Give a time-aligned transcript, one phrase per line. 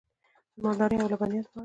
[0.57, 1.59] د مالدارۍ او لبنیاتو په اړه: